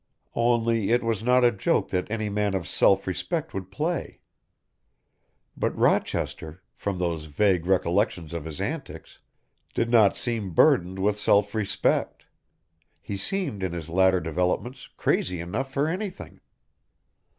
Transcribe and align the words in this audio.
Only 0.33 0.89
it 0.89 1.03
was 1.03 1.21
not 1.21 1.45
a 1.45 1.51
joke 1.51 1.89
that 1.89 2.09
any 2.09 2.27
man 2.27 2.55
of 2.55 2.67
self 2.67 3.05
respect 3.05 3.53
would 3.53 3.69
play. 3.69 4.21
But 5.55 5.77
Rochester, 5.77 6.63
from 6.73 6.97
those 6.97 7.25
vague 7.25 7.67
recollections 7.67 8.33
of 8.33 8.45
his 8.45 8.59
antics, 8.59 9.19
did 9.75 9.91
not 9.91 10.17
seem 10.17 10.55
burdened 10.55 10.97
with 10.97 11.19
self 11.19 11.53
respect. 11.53 12.25
He 12.99 13.15
seemed 13.15 13.61
in 13.61 13.73
his 13.73 13.89
latter 13.89 14.19
developments 14.19 14.89
crazy 14.97 15.39
enough 15.39 15.71
for 15.71 15.87
anything. 15.87 16.39